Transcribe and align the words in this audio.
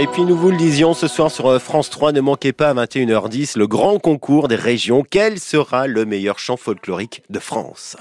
Et 0.00 0.06
puis 0.06 0.22
nous 0.22 0.36
vous 0.36 0.52
le 0.52 0.56
disions 0.56 0.94
ce 0.94 1.08
soir 1.08 1.28
sur 1.28 1.48
euh, 1.48 1.58
France 1.58 1.90
3, 1.90 2.12
ne 2.12 2.20
manquez 2.20 2.52
pas 2.52 2.68
à 2.68 2.74
21h10 2.74 3.58
le 3.58 3.66
grand 3.66 3.98
concours 3.98 4.46
des 4.46 4.54
régions. 4.54 5.02
Quel 5.02 5.40
sera 5.40 5.88
le 5.88 6.04
meilleur 6.04 6.38
chant 6.38 6.56
folklorique 6.56 7.24
de 7.30 7.40
France? 7.40 7.96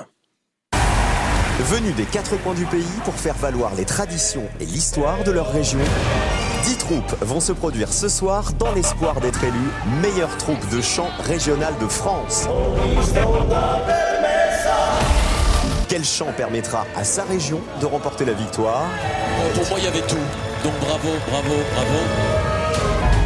Venus 1.60 1.96
des 1.96 2.04
quatre 2.04 2.39
coins 2.44 2.54
du 2.54 2.65
pays 2.65 2.86
pour 3.04 3.15
faire 3.15 3.33
valoir 3.33 3.73
les 3.73 3.86
traditions 3.86 4.44
et 4.60 4.65
l'histoire 4.65 5.23
de 5.23 5.31
leur 5.31 5.52
région, 5.52 5.79
dix 6.65 6.78
troupes 6.78 7.15
vont 7.22 7.40
se 7.40 7.52
produire 7.52 7.92
ce 7.92 8.10
soir 8.10 8.54
dans 8.54 8.72
l'espoir 8.74 9.20
d'être 9.20 9.44
élues 9.44 9.56
meilleure 10.00 10.38
troupe 10.38 10.70
de 10.70 10.82
chant 10.82 11.10
régional 11.22 11.74
de 11.82 11.88
France. 11.88 12.48
Quel 15.90 16.05
chant 16.05 16.32
permettra 16.38 16.86
à 16.95 17.04
sa 17.04 17.23
région 17.23 17.59
de 17.82 17.88
remporter 17.88 18.26
la 18.26 18.34
victoire? 18.34 18.86
Pour 19.55 19.68
moi, 19.70 19.80
il 19.80 19.86
y 19.86 19.88
avait 19.88 20.05
tout. 20.05 20.18
Bravo, 20.68 21.09
bravo, 21.30 21.55
bravo. 21.72 21.98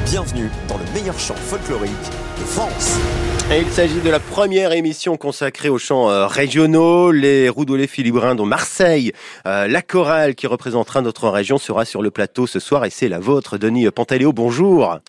Bienvenue 0.05 0.51
dans 0.67 0.77
le 0.77 0.83
meilleur 0.93 1.17
chant 1.17 1.33
folklorique 1.33 1.91
de 2.39 2.43
France. 2.45 2.99
Et 3.51 3.61
il 3.61 3.71
s'agit 3.71 3.99
de 3.99 4.11
la 4.11 4.19
première 4.19 4.73
émission 4.73 5.17
consacrée 5.17 5.67
aux 5.67 5.79
chants 5.79 6.11
euh, 6.11 6.27
régionaux. 6.27 7.09
Les 7.09 7.49
Roudoulés 7.49 7.87
Philibrins 7.87 8.35
dont 8.35 8.45
Marseille, 8.45 9.11
euh, 9.47 9.67
la 9.67 9.81
chorale 9.81 10.35
qui 10.35 10.45
représentera 10.45 11.01
notre 11.01 11.29
région 11.29 11.57
sera 11.57 11.83
sur 11.83 12.03
le 12.03 12.11
plateau 12.11 12.45
ce 12.45 12.59
soir 12.59 12.85
et 12.85 12.91
c'est 12.91 13.09
la 13.09 13.17
vôtre. 13.17 13.57
Denis 13.57 13.89
Pantaléo, 13.89 14.33
bonjour. 14.33 14.99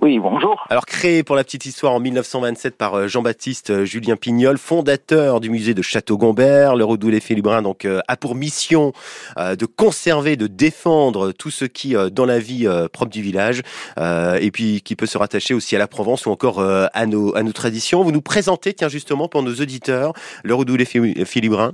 Oui, 0.00 0.18
bonjour. 0.18 0.64
Alors 0.70 0.86
créé 0.86 1.22
pour 1.22 1.36
la 1.36 1.44
petite 1.44 1.66
histoire 1.66 1.92
en 1.92 2.00
1927 2.00 2.78
par 2.78 2.94
euh, 2.94 3.08
Jean-Baptiste 3.08 3.68
euh, 3.68 3.84
Julien 3.84 4.16
Pignol, 4.16 4.56
fondateur 4.56 5.38
du 5.38 5.50
musée 5.50 5.74
de 5.74 5.82
Château-Gombert, 5.82 6.76
le 6.76 6.84
Redoulé 6.84 7.20
Philibrin 7.20 7.60
donc 7.60 7.84
euh, 7.84 8.00
a 8.08 8.16
pour 8.16 8.34
mission 8.34 8.92
de 9.36 9.66
conserver, 9.66 10.36
de 10.36 10.46
défendre 10.46 11.32
tout 11.32 11.50
ce 11.50 11.66
qui 11.66 11.94
dans 12.10 12.24
la 12.24 12.38
vie 12.38 12.66
propre 12.92 13.10
du 13.10 13.22
village 13.22 13.62
et 13.98 14.50
puis 14.50 14.80
qui 14.82 14.96
peut 14.96 15.06
se 15.06 15.18
rattacher 15.18 15.54
aussi 15.54 15.76
à 15.76 15.78
la 15.78 15.88
Provence 15.88 16.26
ou 16.26 16.30
encore 16.30 16.60
à 16.60 17.06
nos 17.06 17.36
à 17.36 17.42
nos 17.42 17.52
traditions. 17.52 18.02
Vous 18.02 18.12
nous 18.12 18.22
présentez 18.22 18.74
tiens 18.74 18.88
justement 18.88 19.28
pour 19.28 19.42
nos 19.42 19.54
auditeurs 19.54 20.12
le 20.44 20.54
Redoulé 20.54 20.84
Philibrin. 20.84 21.72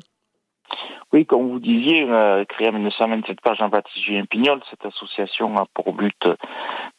Oui, 1.12 1.24
comme 1.24 1.48
vous 1.48 1.58
disiez, 1.58 2.06
euh, 2.08 2.44
créé 2.44 2.68
en 2.68 2.72
1927 2.72 3.40
par 3.40 3.54
Jean-Baptiste 3.54 4.04
Julien 4.04 4.26
Pignol, 4.26 4.60
cette 4.68 4.84
association 4.84 5.56
a 5.56 5.64
pour 5.72 5.94
but 5.94 6.28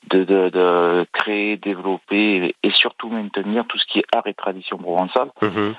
de, 0.09 0.23
de, 0.23 0.49
de, 0.49 1.05
créer, 1.13 1.57
développer 1.57 2.55
et 2.63 2.71
surtout 2.71 3.09
maintenir 3.09 3.65
tout 3.67 3.77
ce 3.77 3.85
qui 3.85 3.99
est 3.99 4.15
art 4.15 4.25
et 4.25 4.33
tradition 4.33 4.77
provençale. 4.77 5.29
Mhm. 5.41 5.75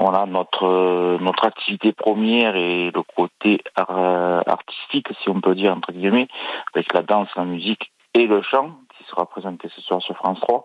Voilà, 0.00 0.24
notre 0.24 1.18
notre 1.20 1.44
activité 1.44 1.92
première 1.92 2.56
est 2.56 2.90
le 2.90 3.02
côté 3.02 3.60
artistique, 3.76 5.08
si 5.22 5.28
on 5.28 5.42
peut 5.42 5.54
dire 5.54 5.76
entre 5.76 5.92
guillemets, 5.92 6.26
avec 6.74 6.92
la 6.94 7.02
danse, 7.02 7.28
la 7.36 7.44
musique 7.44 7.92
et 8.14 8.26
le 8.26 8.40
chant, 8.40 8.70
qui 8.96 9.04
sera 9.04 9.26
présenté 9.26 9.68
ce 9.68 9.80
soir 9.82 10.00
sur 10.00 10.16
France 10.16 10.40
3. 10.40 10.64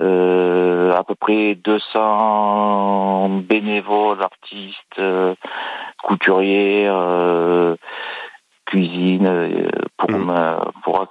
Euh, 0.00 0.92
à 0.92 1.04
peu 1.04 1.14
près 1.14 1.56
200 1.56 3.40
bénévoles, 3.40 4.22
artistes, 4.22 4.98
euh, 4.98 5.34
couturiers, 6.02 6.86
euh, 6.88 7.76
cuisine 8.66 9.26
euh, 9.26 9.68
pour 9.96 10.10
mmh. 10.10 10.72
pour 10.84 11.06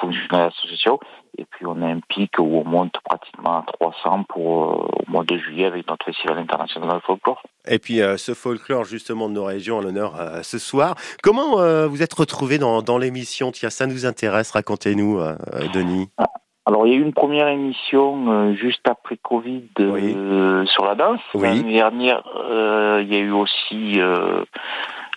fonctionner 0.00 0.44
l'association. 0.44 0.98
Et 1.36 1.44
puis 1.50 1.66
on 1.66 1.82
a 1.82 1.86
un 1.86 1.98
pic 2.08 2.38
où 2.38 2.58
on 2.58 2.64
monte 2.64 2.94
pratiquement 3.04 3.58
à 3.58 3.64
300 3.80 4.24
pour 4.28 4.44
au 4.46 5.10
mois 5.10 5.24
de 5.24 5.36
juillet 5.36 5.64
avec 5.64 5.88
notre 5.88 6.04
festival 6.04 6.38
international 6.38 6.96
de 6.96 7.00
folklore. 7.00 7.42
Et 7.66 7.80
puis 7.80 8.00
ce 8.16 8.34
folklore 8.34 8.84
justement 8.84 9.28
de 9.28 9.34
nos 9.34 9.44
régions 9.44 9.80
à 9.80 9.82
l'honneur 9.82 10.14
ce 10.42 10.60
soir. 10.60 10.94
Comment 11.24 11.56
vous 11.88 12.02
êtes 12.02 12.14
retrouvé 12.14 12.58
dans, 12.58 12.82
dans 12.82 12.98
l'émission? 12.98 13.50
Tiens, 13.50 13.70
ça 13.70 13.88
nous 13.88 14.06
intéresse. 14.06 14.52
Racontez-nous, 14.52 15.18
Denis. 15.72 16.08
Alors, 16.66 16.86
il 16.86 16.92
y 16.92 16.96
a 16.96 16.98
eu 16.98 17.02
une 17.02 17.12
première 17.12 17.48
émission 17.48 18.32
euh, 18.32 18.54
juste 18.54 18.88
après 18.88 19.18
Covid 19.18 19.68
euh, 19.80 20.64
sur 20.64 20.86
la 20.86 20.94
danse. 20.94 21.20
L'année 21.34 21.74
dernière, 21.74 22.22
euh, 22.36 23.02
il 23.02 23.12
y 23.12 23.16
a 23.16 23.20
eu 23.20 23.32
aussi 23.32 24.00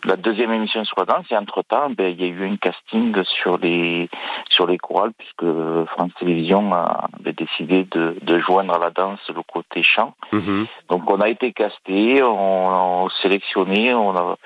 la 0.04 0.16
deuxième 0.16 0.52
émission 0.52 0.84
sur 0.86 0.96
la 1.00 1.06
danse 1.06 1.26
et 1.32 1.38
entre 1.38 1.64
temps 1.64 1.90
ben, 1.90 2.12
il 2.12 2.22
y 2.22 2.26
a 2.26 2.28
eu 2.28 2.48
un 2.48 2.58
casting 2.58 3.16
sur 3.24 3.58
les 3.58 4.10
sur 4.50 4.68
les 4.68 4.78
chorales 4.78 5.12
puisque 5.18 5.46
France 5.92 6.12
Télévisions 6.20 6.74
a, 6.74 7.08
décidé 7.24 7.86
de, 7.92 8.18
de, 8.22 8.40
joindre 8.40 8.76
à 8.76 8.80
la 8.80 8.90
danse 8.90 9.20
le 9.30 9.42
côté 9.44 9.84
chant 9.84 10.14
mhm. 10.32 10.68
donc 10.90 11.10
on 11.10 11.20
a 11.20 11.30
été 11.30 11.52
casté 11.52 12.22
on, 12.24 13.06
a 13.06 13.10
sélectionné 13.22 13.94
on 13.94 14.16
a 14.16 14.38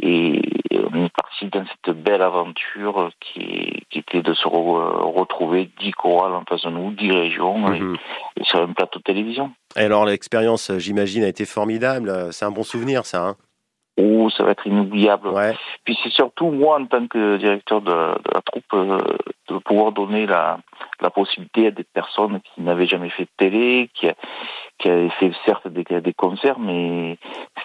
et 0.00 0.42
on 0.72 1.04
est 1.04 1.12
parti 1.14 1.46
dans 1.46 1.64
cette 1.66 1.96
belle 1.96 2.22
aventure 2.22 3.10
qui, 3.20 3.84
qui 3.90 3.98
était 3.98 4.22
de 4.22 4.34
se 4.34 4.46
retrouver 4.46 5.70
dix 5.78 5.92
chorales 5.92 6.34
en 6.34 6.44
face 6.48 6.62
de 6.62 6.70
nous 6.70 6.90
dix 6.92 7.10
régions 7.10 7.72
et, 7.72 7.80
mhm. 7.80 7.96
et, 8.36 8.44
sur 8.44 8.60
un 8.60 8.72
plateau 8.72 8.98
de 8.98 9.04
télévision 9.04 9.52
et 9.76 9.80
alors 9.80 10.04
l'expérience 10.04 10.70
j'imagine 10.78 11.24
a 11.24 11.28
été 11.28 11.46
formidable 11.46 12.28
c'est 12.32 12.44
un 12.44 12.50
bon 12.50 12.64
souvenir 12.64 13.06
ça 13.06 13.26
hein 13.26 13.36
Oh, 14.00 14.30
ça 14.30 14.44
va 14.44 14.52
être 14.52 14.66
inoubliable. 14.66 15.28
Puis 15.84 15.98
c'est 16.02 16.12
surtout 16.12 16.50
moi, 16.50 16.80
en 16.80 16.86
tant 16.86 17.06
que 17.06 17.36
directeur 17.36 17.82
de, 17.82 17.92
la 17.92 18.40
troupe, 18.44 18.64
euh, 18.74 18.98
de 19.48 19.58
pouvoir 19.58 19.92
donner 19.92 20.26
la, 20.26 20.58
la 21.00 21.10
possibilité 21.10 21.66
à 21.66 21.70
des 21.70 21.84
personnes 21.84 22.40
qui 22.40 22.62
n'avaient 22.62 22.86
jamais 22.86 23.10
fait 23.10 23.24
de 23.24 23.30
télé, 23.36 23.90
qui, 23.94 24.08
qui 24.78 24.88
avaient 24.88 25.10
fait 25.20 25.32
certes 25.44 25.68
des, 25.68 25.84
des 25.84 26.14
concerts, 26.14 26.58
mais 26.58 27.18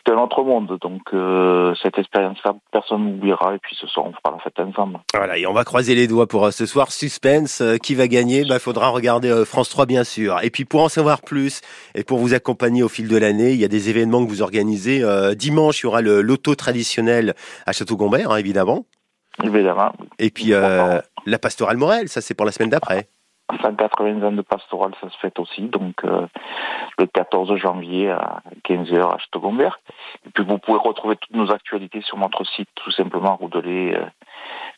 c'était 0.06 0.18
un 0.18 0.22
autre 0.22 0.44
monde. 0.44 0.78
Donc 0.82 1.02
euh, 1.14 1.74
cette 1.82 1.98
expérience-là, 1.98 2.54
personne 2.72 3.06
n'oubliera. 3.06 3.56
Et 3.56 3.60
puis 3.60 3.76
ce 3.80 3.88
soir, 3.88 4.06
on 4.06 4.12
fera 4.12 4.36
la 4.36 4.44
fête 4.44 4.60
ensemble. 4.60 5.00
Voilà, 5.14 5.38
et 5.38 5.48
on 5.48 5.54
va 5.54 5.64
croiser 5.64 5.96
les 5.96 6.08
doigts 6.08 6.28
pour 6.28 6.46
euh, 6.46 6.52
ce 6.52 6.66
soir. 6.66 6.92
Suspense, 6.92 7.64
qui 7.82 7.96
va 7.96 8.08
gagner? 8.08 8.42
Il 8.42 8.50
bah, 8.50 8.60
faudra 8.60 8.90
regarder 8.90 9.44
France 9.46 9.70
3, 9.70 9.86
bien 9.86 10.04
sûr. 10.04 10.38
Et 10.44 10.50
puis 10.50 10.66
pour 10.66 10.82
en 10.82 10.90
savoir 10.90 11.22
plus 11.22 11.62
et 11.96 12.04
pour 12.04 12.20
vous 12.20 12.34
accompagner 12.34 12.84
au 12.84 12.90
fil 12.90 13.08
de 13.08 13.18
l'année, 13.18 13.54
il 13.54 13.60
y 13.60 13.66
a 13.66 13.70
des 13.70 13.90
événements 13.90 14.24
que 14.24 14.30
vous 14.30 14.42
organisez. 14.42 15.04
dimanche, 15.36 15.82
il 15.82 15.86
y 15.86 15.88
aura 15.88 16.02
le 16.02 16.22
loto 16.22 16.56
traditionnel 16.56 17.34
à 17.66 17.72
Château-Gombert, 17.72 18.32
hein, 18.32 18.38
évidemment. 18.38 18.86
Évidemment. 19.44 19.92
Et 20.20 20.30
puis 20.30 20.54
euh, 20.54 21.00
la 21.26 21.40
pastorale 21.40 21.78
Morel, 21.78 22.08
ça 22.08 22.22
c'est 22.22 22.34
pour 22.34 22.46
la 22.46 22.52
semaine 22.52 22.70
d'après. 22.70 23.10
180 23.62 24.24
ans 24.24 24.32
de 24.32 24.42
pastorale, 24.42 24.94
ça 25.02 25.10
se 25.10 25.18
fait 25.18 25.38
aussi, 25.40 25.64
donc 25.64 26.04
euh, 26.04 26.28
le 26.98 27.06
14 27.06 27.56
janvier 27.58 28.10
à 28.10 28.42
15h 28.68 29.02
à 29.02 29.18
Château-Gombert. 29.18 29.80
Et 30.26 30.30
puis 30.32 30.44
vous 30.44 30.58
pouvez 30.58 30.80
retrouver 30.80 31.16
toutes 31.16 31.36
nos 31.36 31.52
actualités 31.52 32.02
sur 32.02 32.18
notre 32.18 32.44
site, 32.46 32.70
tout 32.76 32.92
simplement, 32.92 33.36
Roudelet 33.36 33.96
euh, 33.96 34.06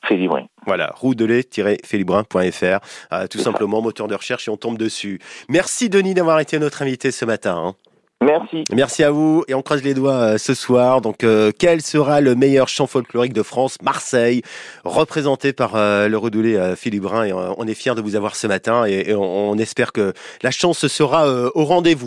Félibrin. 0.03 0.45
Voilà, 0.65 0.91
roudelet-félibrin.fr, 0.95 3.13
euh, 3.13 3.27
tout 3.27 3.39
simplement, 3.39 3.81
moteur 3.81 4.07
de 4.07 4.15
recherche 4.15 4.47
et 4.47 4.51
on 4.51 4.57
tombe 4.57 4.77
dessus. 4.77 5.19
Merci 5.49 5.89
Denis 5.89 6.13
d'avoir 6.13 6.39
été 6.39 6.59
notre 6.59 6.81
invité 6.81 7.11
ce 7.11 7.25
matin. 7.25 7.57
Hein. 7.57 7.86
Merci. 8.27 8.65
Merci 8.73 9.03
à 9.05 9.11
vous 9.11 9.45
et 9.47 9.53
on 9.53 9.61
croise 9.61 9.81
les 9.83 9.93
doigts 9.93 10.11
euh, 10.11 10.37
ce 10.37 10.53
soir. 10.53 10.99
Donc, 10.99 11.23
euh, 11.23 11.53
quel 11.57 11.81
sera 11.81 12.19
le 12.19 12.35
meilleur 12.35 12.67
chant 12.67 12.85
folklorique 12.85 13.31
de 13.31 13.41
France? 13.41 13.77
Marseille, 13.81 14.41
représenté 14.83 15.53
par 15.53 15.75
euh, 15.75 16.09
le 16.09 16.17
redoulé 16.17 16.73
Philippe 16.75 17.03
Brun. 17.03 17.23
Et 17.23 17.31
on 17.31 17.65
est 17.65 17.73
fiers 17.73 17.95
de 17.95 18.01
vous 18.01 18.17
avoir 18.17 18.35
ce 18.35 18.45
matin 18.47 18.85
et, 18.85 19.15
on, 19.15 19.57
espère 19.57 19.93
que 19.93 20.13
la 20.43 20.51
chance 20.51 20.87
sera 20.87 21.25
au 21.55 21.63
rendez-vous. 21.63 22.05